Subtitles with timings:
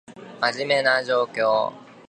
[0.41, 1.71] 真面目な状況